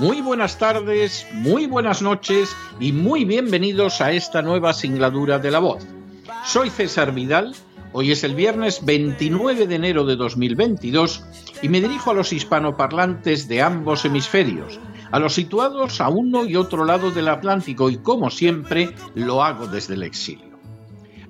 [0.00, 5.58] muy buenas tardes, muy buenas noches y muy bienvenidos a esta nueva singladura de La
[5.58, 5.86] Voz.
[6.46, 7.54] Soy César Vidal,
[7.92, 11.22] hoy es el viernes 29 de enero de 2022
[11.60, 16.56] y me dirijo a los hispanoparlantes de ambos hemisferios, a los situados a uno y
[16.56, 20.58] otro lado del Atlántico y como siempre lo hago desde el exilio.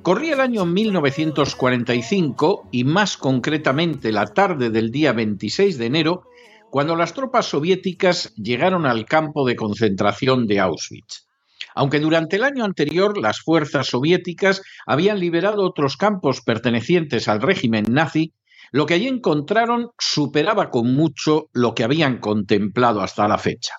[0.03, 6.31] Corría el año 1945 y más concretamente la tarde del día 26 de enero
[6.71, 11.27] cuando las tropas soviéticas llegaron al campo de concentración de Auschwitz.
[11.75, 17.85] Aunque durante el año anterior las fuerzas soviéticas habían liberado otros campos pertenecientes al régimen
[17.91, 18.33] nazi,
[18.73, 23.75] lo que allí encontraron superaba con mucho lo que habían contemplado hasta la fecha.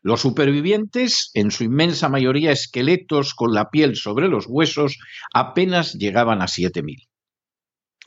[0.00, 4.98] Los supervivientes, en su inmensa mayoría esqueletos con la piel sobre los huesos,
[5.32, 7.08] apenas llegaban a 7.000.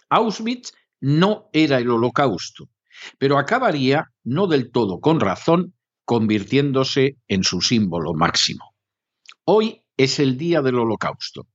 [0.09, 2.69] Auschwitz no era el holocausto,
[3.17, 5.73] pero acabaría, no del todo con razón,
[6.05, 8.75] convirtiéndose en su símbolo máximo.
[9.45, 11.47] Hoy es el día del holocausto.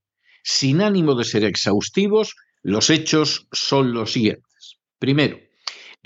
[0.43, 4.79] Sin ánimo de ser exhaustivos, los hechos son los siguientes.
[4.99, 5.39] Primero,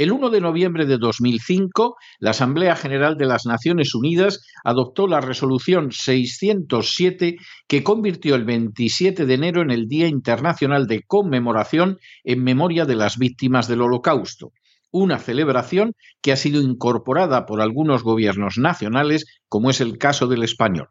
[0.01, 5.21] el 1 de noviembre de 2005, la Asamblea General de las Naciones Unidas adoptó la
[5.21, 7.37] resolución 607
[7.69, 12.97] que convirtió el 27 de enero en el Día Internacional de Conmemoración en memoria de
[12.97, 14.53] las víctimas del Holocausto,
[14.91, 20.45] una celebración que ha sido incorporada por algunos gobiernos nacionales, como es el caso del
[20.45, 20.89] español.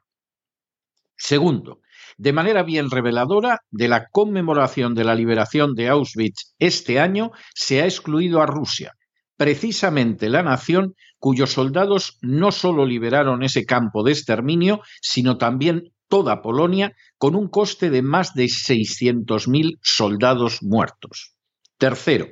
[1.18, 1.80] Segundo,
[2.20, 7.82] de manera bien reveladora, de la conmemoración de la liberación de Auschwitz este año se
[7.82, 8.94] ha excluido a Rusia,
[9.40, 16.42] precisamente la nación cuyos soldados no solo liberaron ese campo de exterminio, sino también toda
[16.42, 21.36] Polonia, con un coste de más de 600.000 soldados muertos.
[21.80, 22.28] Tercero,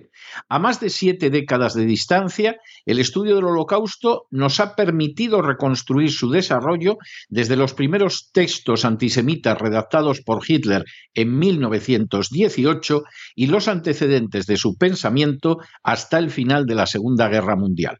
[0.50, 6.12] a más de siete décadas de distancia, el estudio del Holocausto nos ha permitido reconstruir
[6.12, 6.98] su desarrollo
[7.30, 13.04] desde los primeros textos antisemitas redactados por Hitler en 1918
[13.36, 18.00] y los antecedentes de su pensamiento hasta el final de la Segunda Guerra Mundial.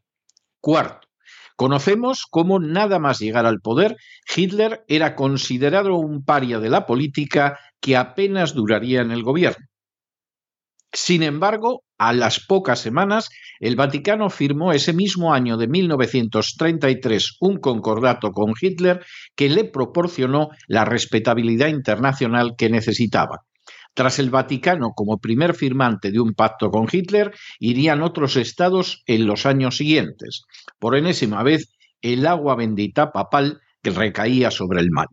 [0.60, 1.08] Cuarto,
[1.56, 3.96] Conocemos cómo nada más llegar al poder,
[4.36, 9.66] Hitler era considerado un paria de la política que apenas duraría en el gobierno.
[10.94, 13.30] Sin embargo, a las pocas semanas,
[13.60, 19.06] el Vaticano firmó ese mismo año de 1933 un concordato con Hitler
[19.36, 23.42] que le proporcionó la respetabilidad internacional que necesitaba.
[23.94, 29.26] Tras el Vaticano como primer firmante de un pacto con Hitler, irían otros estados en
[29.26, 30.44] los años siguientes.
[30.78, 35.08] Por enésima vez, el agua bendita papal que recaía sobre el mal.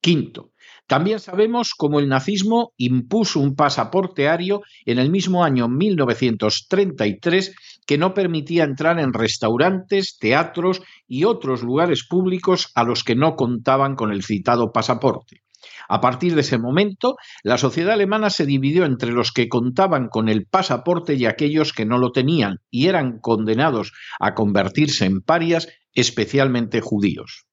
[0.00, 0.52] Quinto,
[0.86, 7.54] también sabemos cómo el nazismo impuso un pasaporte ario en el mismo año 1933
[7.86, 13.34] que no permitía entrar en restaurantes, teatros y otros lugares públicos a los que no
[13.34, 15.42] contaban con el citado pasaporte.
[15.88, 20.28] A partir de ese momento, la sociedad alemana se dividió entre los que contaban con
[20.28, 25.68] el pasaporte y aquellos que no lo tenían y eran condenados a convertirse en parias,
[25.94, 27.46] especialmente judíos.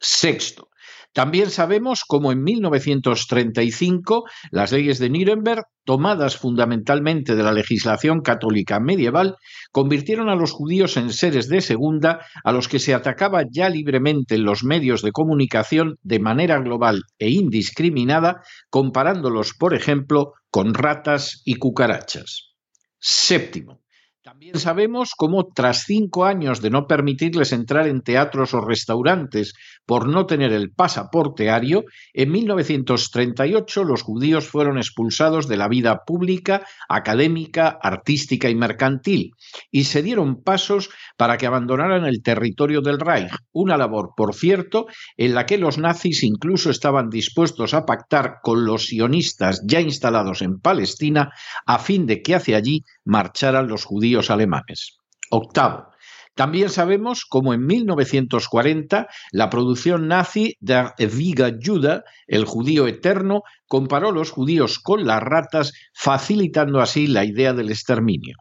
[0.00, 0.68] Sexto,
[1.12, 8.78] también sabemos cómo en 1935 las leyes de Nuremberg, tomadas fundamentalmente de la legislación católica
[8.78, 9.36] medieval,
[9.72, 14.34] convirtieron a los judíos en seres de segunda a los que se atacaba ya libremente
[14.34, 21.42] en los medios de comunicación de manera global e indiscriminada, comparándolos, por ejemplo, con ratas
[21.44, 22.54] y cucarachas.
[22.98, 23.80] Séptimo.
[24.28, 29.54] También sabemos cómo tras cinco años de no permitirles entrar en teatros o restaurantes
[29.86, 36.02] por no tener el pasaporte ario, en 1938 los judíos fueron expulsados de la vida
[36.06, 39.30] pública, académica, artística y mercantil,
[39.70, 44.88] y se dieron pasos para que abandonaran el territorio del Reich, una labor, por cierto,
[45.16, 50.42] en la que los nazis incluso estaban dispuestos a pactar con los sionistas ya instalados
[50.42, 51.32] en Palestina
[51.64, 54.98] a fin de que hacia allí marcharan los judíos alemanes.
[55.30, 55.88] Octavo,
[56.34, 64.12] también sabemos cómo en 1940 la producción nazi de Eviga Juda, el judío eterno, comparó
[64.12, 68.36] los judíos con las ratas, facilitando así la idea del exterminio.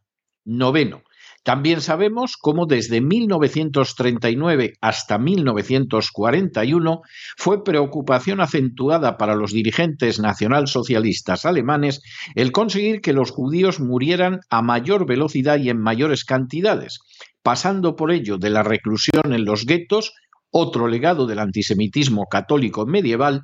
[0.45, 1.01] Noveno.
[1.47, 7.01] También sabemos cómo desde 1939 hasta 1941
[7.38, 12.01] fue preocupación acentuada para los dirigentes nacionalsocialistas alemanes
[12.35, 16.99] el conseguir que los judíos murieran a mayor velocidad y en mayores cantidades,
[17.41, 20.15] pasando por ello de la reclusión en los guetos,
[20.51, 23.44] otro legado del antisemitismo católico medieval,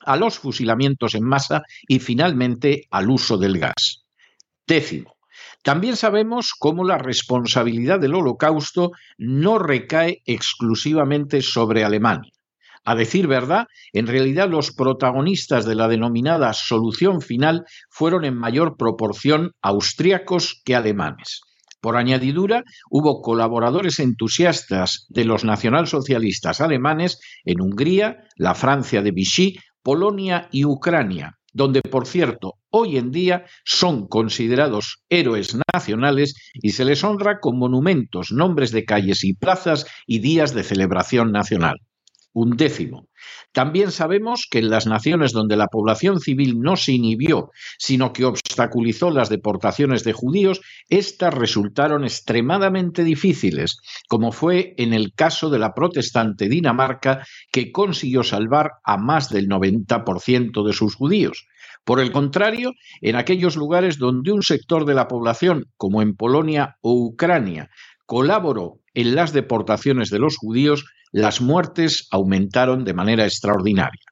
[0.00, 4.02] a los fusilamientos en masa y finalmente al uso del gas.
[4.66, 5.21] Décimo.
[5.62, 12.32] También sabemos cómo la responsabilidad del holocausto no recae exclusivamente sobre Alemania.
[12.84, 18.76] A decir verdad, en realidad los protagonistas de la denominada solución final fueron en mayor
[18.76, 21.42] proporción austríacos que alemanes.
[21.80, 29.58] Por añadidura, hubo colaboradores entusiastas de los nacionalsocialistas alemanes en Hungría, la Francia de Vichy,
[29.82, 36.84] Polonia y Ucrania, donde, por cierto, hoy en día son considerados héroes nacionales y se
[36.84, 41.78] les honra con monumentos, nombres de calles y plazas y días de celebración nacional.
[42.34, 43.08] Un décimo.
[43.52, 48.24] También sabemos que en las naciones donde la población civil no se inhibió, sino que
[48.24, 55.58] obstaculizó las deportaciones de judíos, éstas resultaron extremadamente difíciles, como fue en el caso de
[55.58, 61.46] la protestante Dinamarca, que consiguió salvar a más del 90% de sus judíos.
[61.84, 66.76] Por el contrario, en aquellos lugares donde un sector de la población, como en Polonia
[66.80, 67.70] o Ucrania,
[68.06, 74.02] colaboró en las deportaciones de los judíos, las muertes aumentaron de manera extraordinaria.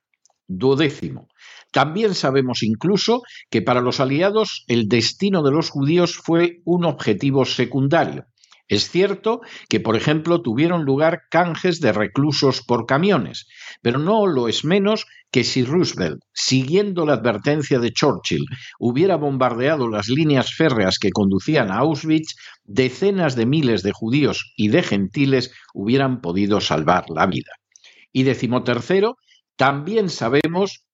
[0.46, 1.28] Duodécimo.
[1.72, 7.44] También sabemos incluso que para los aliados el destino de los judíos fue un objetivo
[7.44, 8.26] secundario.
[8.70, 13.48] Es cierto que, por ejemplo, tuvieron lugar canjes de reclusos por camiones,
[13.82, 18.44] pero no lo es menos que si Roosevelt, siguiendo la advertencia de Churchill,
[18.78, 24.68] hubiera bombardeado las líneas férreas que conducían a Auschwitz, decenas de miles de judíos y
[24.68, 27.50] de gentiles hubieran podido salvar la vida.
[28.12, 29.16] Y decimotercero,
[29.56, 30.84] también sabemos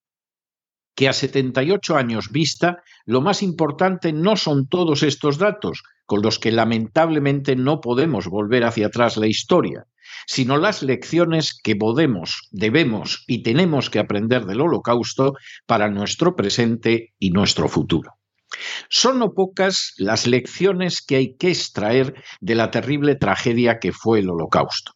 [0.96, 6.38] que a 78 años vista, lo más importante no son todos estos datos, con los
[6.38, 9.84] que lamentablemente no podemos volver hacia atrás la historia,
[10.26, 15.34] sino las lecciones que podemos, debemos y tenemos que aprender del holocausto
[15.66, 18.12] para nuestro presente y nuestro futuro.
[18.88, 24.20] Son no pocas las lecciones que hay que extraer de la terrible tragedia que fue
[24.20, 24.92] el holocausto.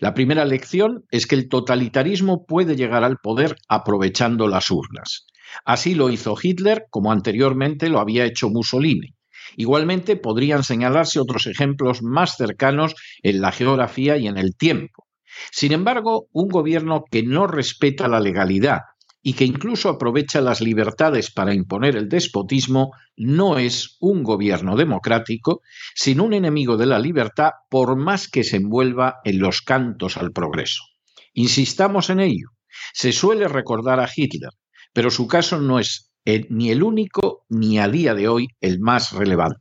[0.00, 5.26] La primera lección es que el totalitarismo puede llegar al poder aprovechando las urnas.
[5.64, 9.14] Así lo hizo Hitler, como anteriormente lo había hecho Mussolini.
[9.56, 15.06] Igualmente podrían señalarse otros ejemplos más cercanos en la geografía y en el tiempo.
[15.50, 18.80] Sin embargo, un gobierno que no respeta la legalidad
[19.26, 25.62] y que incluso aprovecha las libertades para imponer el despotismo no es un gobierno democrático,
[25.94, 30.32] sino un enemigo de la libertad por más que se envuelva en los cantos al
[30.32, 30.82] progreso.
[31.32, 32.48] Insistamos en ello.
[32.92, 34.50] Se suele recordar a Hitler,
[34.94, 36.10] pero su caso no es
[36.48, 39.60] ni el único ni a día de hoy el más relevante.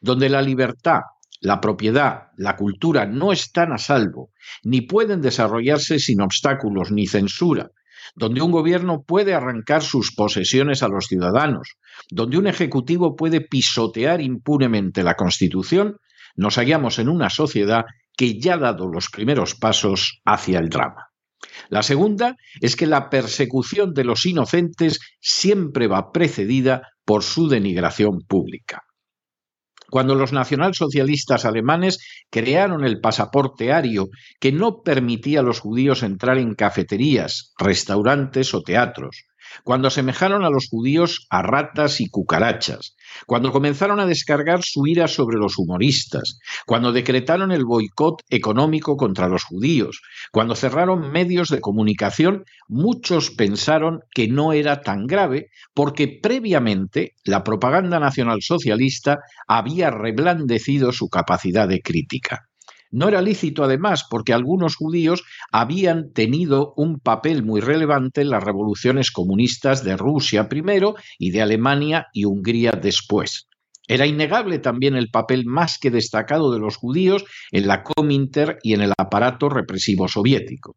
[0.00, 1.00] Donde la libertad,
[1.40, 4.30] la propiedad, la cultura no están a salvo,
[4.62, 7.70] ni pueden desarrollarse sin obstáculos ni censura,
[8.14, 11.76] donde un gobierno puede arrancar sus posesiones a los ciudadanos,
[12.08, 15.96] donde un ejecutivo puede pisotear impunemente la Constitución,
[16.36, 17.84] nos hallamos en una sociedad
[18.16, 21.11] que ya ha dado los primeros pasos hacia el drama.
[21.68, 28.20] La segunda es que la persecución de los inocentes siempre va precedida por su denigración
[28.26, 28.82] pública.
[29.90, 31.98] Cuando los nacionalsocialistas alemanes
[32.30, 34.08] crearon el pasaporte ario
[34.40, 39.24] que no permitía a los judíos entrar en cafeterías, restaurantes o teatros,
[39.64, 45.08] cuando asemejaron a los judíos a ratas y cucarachas, cuando comenzaron a descargar su ira
[45.08, 51.60] sobre los humoristas, cuando decretaron el boicot económico contra los judíos, cuando cerraron medios de
[51.60, 60.92] comunicación, muchos pensaron que no era tan grave porque previamente la propaganda nacionalsocialista había reblandecido
[60.92, 62.48] su capacidad de crítica.
[62.92, 68.44] No era lícito, además, porque algunos judíos habían tenido un papel muy relevante en las
[68.44, 73.48] revoluciones comunistas de Rusia primero y de Alemania y Hungría después.
[73.88, 78.74] Era innegable también el papel más que destacado de los judíos en la Cominter y
[78.74, 80.76] en el aparato represivo soviético.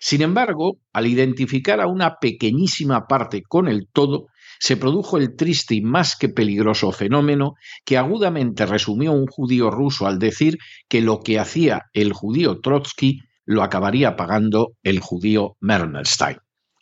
[0.00, 4.26] Sin embargo, al identificar a una pequeñísima parte con el todo,
[4.58, 10.06] se produjo el triste y más que peligroso fenómeno que agudamente resumió un judío ruso
[10.06, 10.58] al decir
[10.88, 16.38] que lo que hacía el judío Trotsky lo acabaría pagando el judío Mermelstein.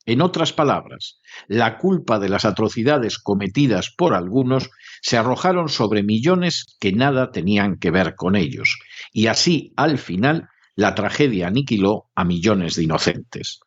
[0.07, 6.77] En otras palabras, la culpa de las atrocidades cometidas por algunos se arrojaron sobre millones
[6.79, 8.79] que nada tenían que ver con ellos,
[9.13, 13.61] y así, al final, la tragedia aniquiló a millones de inocentes.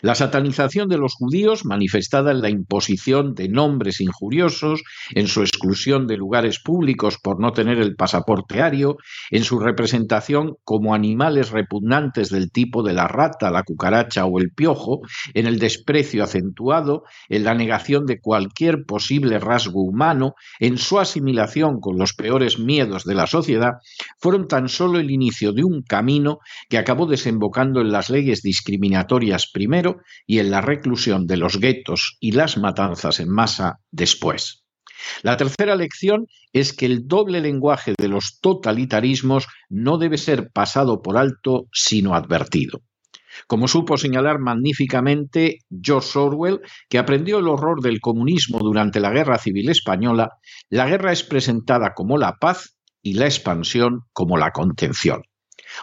[0.00, 4.82] La satanización de los judíos, manifestada en la imposición de nombres injuriosos,
[5.14, 8.96] en su exclusión de lugares públicos por no tener el pasaporte ario,
[9.30, 14.50] en su representación como animales repugnantes del tipo de la rata, la cucaracha o el
[14.50, 15.00] piojo,
[15.34, 21.80] en el desprecio acentuado, en la negación de cualquier posible rasgo humano, en su asimilación
[21.80, 23.74] con los peores miedos de la sociedad,
[24.18, 26.38] fueron tan solo el inicio de un camino
[26.68, 32.16] que acabó desembocando en las leyes discriminatorias primero y en la reclusión de los guetos
[32.18, 34.64] y las matanzas en masa después.
[35.22, 41.00] La tercera lección es que el doble lenguaje de los totalitarismos no debe ser pasado
[41.00, 42.80] por alto, sino advertido.
[43.46, 49.38] Como supo señalar magníficamente George Orwell, que aprendió el horror del comunismo durante la Guerra
[49.38, 50.30] Civil Española,
[50.70, 55.22] la guerra es presentada como la paz y la expansión como la contención.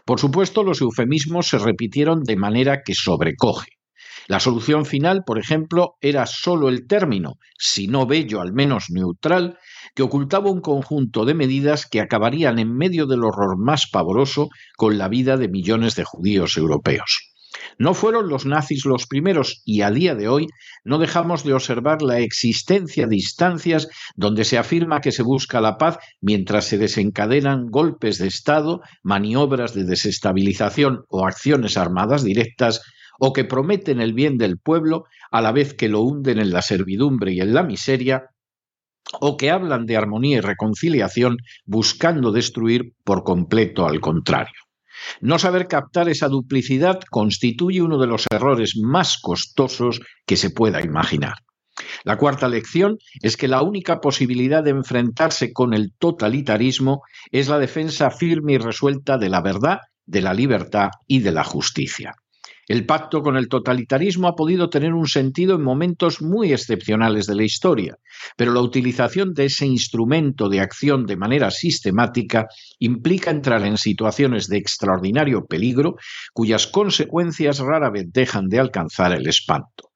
[0.05, 3.79] Por supuesto, los eufemismos se repitieron de manera que sobrecoge.
[4.27, 9.57] La solución final, por ejemplo, era sólo el término, si no bello, al menos neutral,
[9.95, 14.99] que ocultaba un conjunto de medidas que acabarían en medio del horror más pavoroso con
[14.99, 17.28] la vida de millones de judíos europeos.
[17.77, 20.47] No fueron los nazis los primeros y a día de hoy
[20.83, 25.77] no dejamos de observar la existencia de instancias donde se afirma que se busca la
[25.77, 32.81] paz mientras se desencadenan golpes de Estado, maniobras de desestabilización o acciones armadas directas
[33.19, 36.61] o que prometen el bien del pueblo a la vez que lo hunden en la
[36.61, 38.29] servidumbre y en la miseria,
[39.19, 44.68] o que hablan de armonía y reconciliación buscando destruir por completo al contrario.
[45.21, 50.81] No saber captar esa duplicidad constituye uno de los errores más costosos que se pueda
[50.81, 51.35] imaginar.
[52.03, 57.59] La cuarta lección es que la única posibilidad de enfrentarse con el totalitarismo es la
[57.59, 62.15] defensa firme y resuelta de la verdad, de la libertad y de la justicia.
[62.69, 67.33] El pacto con el totalitarismo ha podido tener un sentido en momentos muy excepcionales de
[67.33, 67.97] la historia,
[68.37, 72.45] pero la utilización de ese instrumento de acción de manera sistemática
[72.77, 75.95] implica entrar en situaciones de extraordinario peligro
[76.31, 79.89] cuyas consecuencias rara vez dejan de alcanzar el espanto.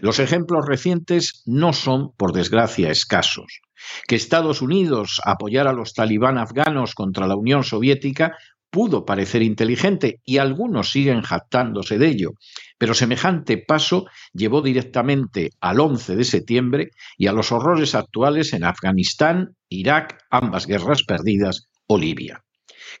[0.00, 3.62] Los ejemplos recientes no son, por desgracia, escasos.
[4.06, 8.36] Que Estados Unidos apoyara a los talibán afganos contra la Unión Soviética
[8.72, 12.30] pudo parecer inteligente y algunos siguen jactándose de ello,
[12.78, 18.64] pero semejante paso llevó directamente al 11 de septiembre y a los horrores actuales en
[18.64, 22.44] Afganistán, Irak, ambas guerras perdidas, o Libia.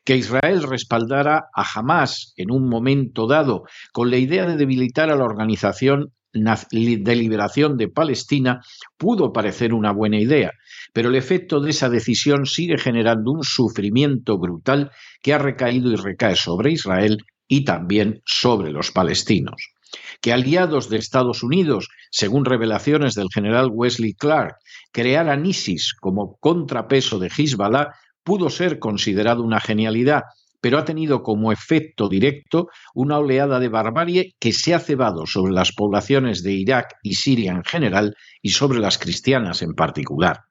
[0.04, 5.16] Que Israel respaldara a Hamas en un momento dado con la idea de debilitar a
[5.16, 8.60] la organización de liberación de Palestina
[8.96, 10.52] pudo parecer una buena idea,
[10.92, 14.90] pero el efecto de esa decisión sigue generando un sufrimiento brutal
[15.22, 19.74] que ha recaído y recae sobre Israel y también sobre los palestinos.
[20.22, 24.56] Que aliados de Estados Unidos, según revelaciones del general Wesley Clark,
[24.90, 27.92] crearan ISIS como contrapeso de Hezbollah
[28.24, 30.22] pudo ser considerado una genialidad,
[30.62, 35.52] pero ha tenido como efecto directo una oleada de barbarie que se ha cebado sobre
[35.52, 40.44] las poblaciones de Irak y Siria en general y sobre las cristianas en particular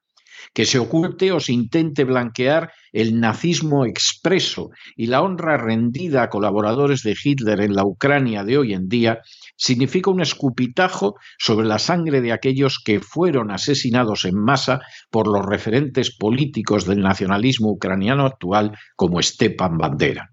[0.54, 6.30] que se oculte o se intente blanquear el nazismo expreso y la honra rendida a
[6.30, 9.20] colaboradores de Hitler en la Ucrania de hoy en día
[9.56, 14.80] significa un escupitajo sobre la sangre de aquellos que fueron asesinados en masa
[15.10, 20.32] por los referentes políticos del nacionalismo ucraniano actual como Stepan Bandera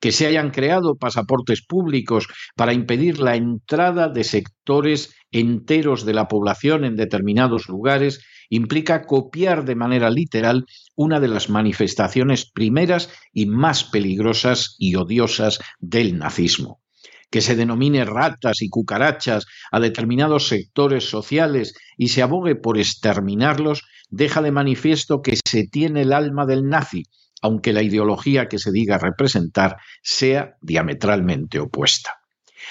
[0.00, 6.28] que se hayan creado pasaportes públicos para impedir la entrada de sectores enteros de la
[6.28, 13.46] población en determinados lugares implica copiar de manera literal una de las manifestaciones primeras y
[13.46, 16.80] más peligrosas y odiosas del nazismo.
[17.30, 23.82] Que se denomine ratas y cucarachas a determinados sectores sociales y se abogue por exterminarlos
[24.08, 27.04] deja de manifiesto que se tiene el alma del nazi,
[27.44, 32.14] aunque la ideología que se diga representar sea diametralmente opuesta.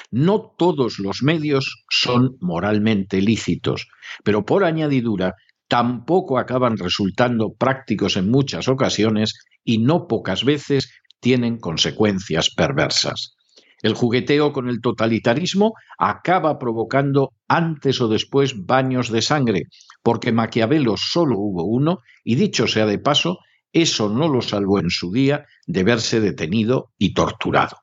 [0.10, 3.88] No todos los medios son moralmente lícitos,
[4.24, 5.36] pero por añadidura
[5.68, 13.36] tampoco acaban resultando prácticos en muchas ocasiones y no pocas veces tienen consecuencias perversas.
[13.84, 19.66] El jugueteo con el totalitarismo acaba provocando antes o después baños de sangre,
[20.02, 23.38] porque Maquiavelo solo hubo uno, y dicho sea de paso,
[23.74, 27.78] eso no lo salvó en su día de verse detenido y torturado.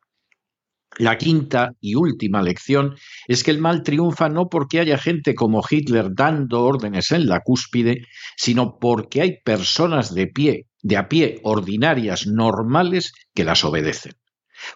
[0.99, 2.97] La quinta y última lección
[3.29, 7.41] es que el mal triunfa no porque haya gente como Hitler dando órdenes en la
[7.41, 8.07] cúspide,
[8.37, 14.13] sino porque hay personas de pie, de a pie ordinarias, normales, que las obedecen.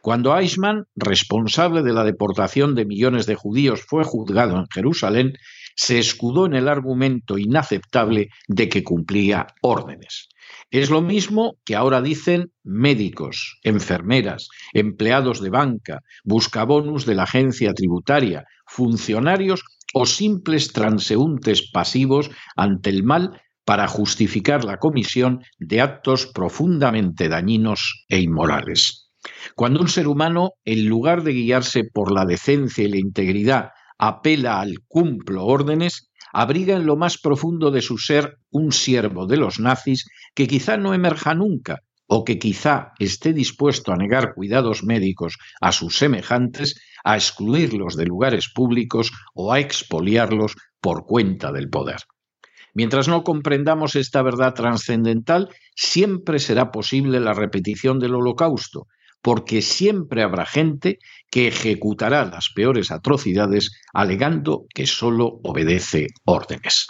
[0.00, 5.34] Cuando Eichmann, responsable de la deportación de millones de judíos, fue juzgado en Jerusalén,
[5.74, 10.28] se escudó en el argumento inaceptable de que cumplía órdenes.
[10.70, 17.72] Es lo mismo que ahora dicen médicos, enfermeras, empleados de banca, buscabonus de la agencia
[17.74, 19.62] tributaria, funcionarios
[19.92, 28.04] o simples transeúntes pasivos ante el mal para justificar la comisión de actos profundamente dañinos
[28.08, 29.10] e inmorales.
[29.54, 34.60] Cuando un ser humano, en lugar de guiarse por la decencia y la integridad, apela
[34.60, 39.60] al cumplo órdenes, abriga en lo más profundo de su ser un siervo de los
[39.60, 40.04] nazis
[40.34, 45.72] que quizá no emerja nunca o que quizá esté dispuesto a negar cuidados médicos a
[45.72, 52.00] sus semejantes, a excluirlos de lugares públicos o a expoliarlos por cuenta del poder.
[52.74, 58.86] Mientras no comprendamos esta verdad trascendental, siempre será posible la repetición del holocausto,
[59.24, 60.98] porque siempre habrá gente
[61.30, 66.88] que ejecutará las peores atrocidades alegando que sólo obedece órdenes.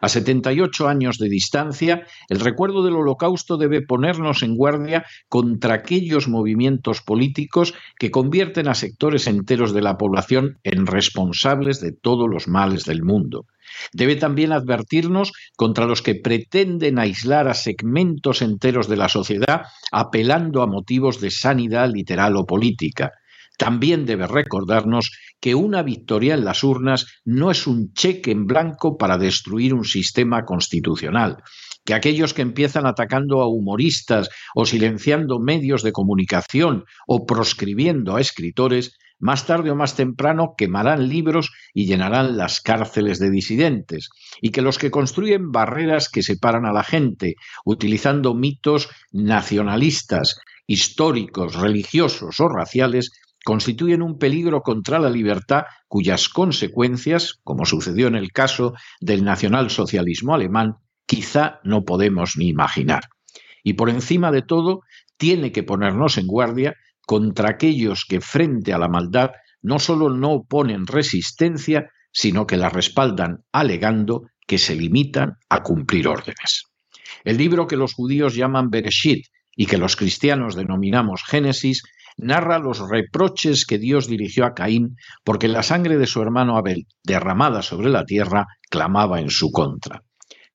[0.00, 6.28] A 78 años de distancia, el recuerdo del holocausto debe ponernos en guardia contra aquellos
[6.28, 12.48] movimientos políticos que convierten a sectores enteros de la población en responsables de todos los
[12.48, 13.46] males del mundo.
[13.92, 20.62] Debe también advertirnos contra los que pretenden aislar a segmentos enteros de la sociedad apelando
[20.62, 23.12] a motivos de sanidad literal o política.
[23.58, 28.96] También debe recordarnos que una victoria en las urnas no es un cheque en blanco
[28.96, 31.42] para destruir un sistema constitucional,
[31.84, 38.20] que aquellos que empiezan atacando a humoristas o silenciando medios de comunicación o proscribiendo a
[38.20, 44.50] escritores más tarde o más temprano quemarán libros y llenarán las cárceles de disidentes, y
[44.50, 52.38] que los que construyen barreras que separan a la gente, utilizando mitos nacionalistas, históricos, religiosos
[52.38, 53.10] o raciales,
[53.48, 60.34] constituyen un peligro contra la libertad cuyas consecuencias, como sucedió en el caso del nacionalsocialismo
[60.34, 60.74] alemán,
[61.06, 63.04] quizá no podemos ni imaginar.
[63.64, 64.82] Y por encima de todo,
[65.16, 66.74] tiene que ponernos en guardia
[67.06, 69.30] contra aquellos que frente a la maldad
[69.62, 76.06] no solo no oponen resistencia, sino que la respaldan alegando que se limitan a cumplir
[76.06, 76.64] órdenes.
[77.24, 79.24] El libro que los judíos llaman Bereshit
[79.56, 81.82] y que los cristianos denominamos Génesis
[82.18, 86.86] narra los reproches que Dios dirigió a Caín porque la sangre de su hermano Abel,
[87.02, 90.02] derramada sobre la tierra, clamaba en su contra.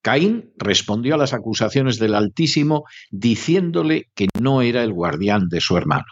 [0.01, 5.77] Caín respondió a las acusaciones del Altísimo diciéndole que no era el guardián de su
[5.77, 6.05] hermano.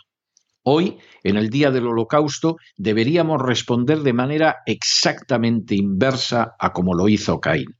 [0.63, 7.09] Hoy, en el día del holocausto, deberíamos responder de manera exactamente inversa a como lo
[7.09, 7.75] hizo Caín.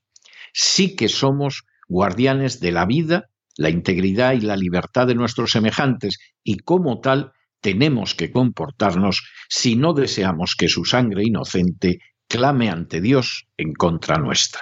[0.52, 6.18] Sí que somos guardianes de la vida, la integridad y la libertad de nuestros semejantes
[6.44, 13.02] y como tal tenemos que comportarnos si no deseamos que su sangre inocente clame ante
[13.02, 14.62] Dios en contra nuestra.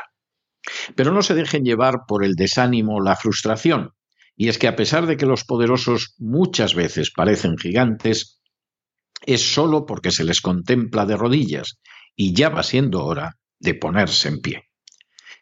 [0.96, 3.92] Pero no se dejen llevar por el desánimo la frustración
[4.36, 8.42] Y es que a pesar de que los poderosos muchas veces parecen gigantes,
[9.26, 11.80] es solo porque se les contempla de rodillas
[12.16, 14.69] y ya va siendo hora de ponerse en pie.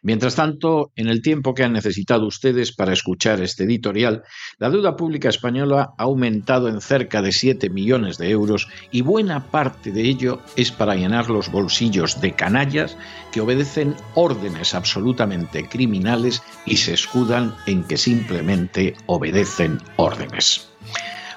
[0.02, 4.22] Mientras tanto, en el tiempo que han necesitado ustedes para escuchar este editorial,
[4.58, 9.50] la deuda pública española ha aumentado en cerca de 7 millones de euros y buena
[9.50, 12.96] parte de ello es para llenar los bolsillos de canallas
[13.32, 20.68] que obedecen órdenes absolutamente criminales y se escudan en que simplemente obedecen órdenes.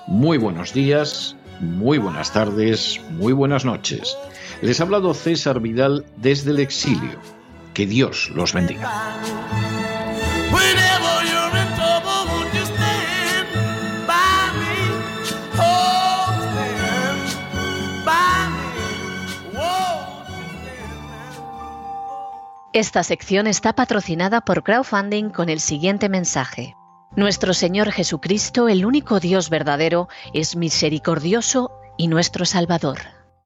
[0.08, 4.16] Muy buenos días, muy buenas tardes, muy buenas noches.
[4.62, 7.41] Les ha hablado César Vidal desde el exilio
[7.74, 8.90] que Dios los bendiga.
[22.74, 26.78] Esta sección está patrocinada por crowdfunding con el siguiente mensaje.
[27.18, 33.21] Nuestro Señor Jesucristo, el único Dios verdadero, es misericordioso y nuestro Salvador.